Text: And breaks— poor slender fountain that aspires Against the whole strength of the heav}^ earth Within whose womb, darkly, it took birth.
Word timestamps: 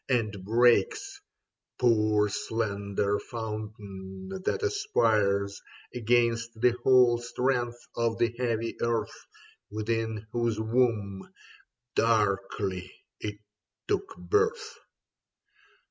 And 0.09 0.43
breaks— 0.43 1.21
poor 1.79 2.27
slender 2.27 3.19
fountain 3.19 4.29
that 4.45 4.63
aspires 4.63 5.61
Against 5.93 6.59
the 6.59 6.71
whole 6.83 7.19
strength 7.19 7.77
of 7.95 8.17
the 8.17 8.31
heav}^ 8.33 8.81
earth 8.81 9.27
Within 9.69 10.25
whose 10.31 10.59
womb, 10.59 11.31
darkly, 11.93 12.91
it 13.19 13.37
took 13.87 14.17
birth. 14.17 14.73